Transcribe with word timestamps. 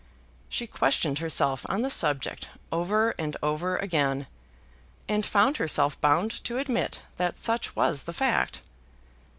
She 0.49 0.65
questioned 0.65 1.19
herself 1.19 1.63
on 1.69 1.83
the 1.83 1.91
subject 1.91 2.49
over 2.71 3.11
and 3.19 3.37
over 3.43 3.77
again, 3.77 4.25
and 5.07 5.23
found 5.23 5.57
herself 5.57 6.01
bound 6.01 6.43
to 6.45 6.57
admit 6.57 7.03
that 7.17 7.37
such 7.37 7.75
was 7.75 8.05
the 8.05 8.13
fact. 8.13 8.61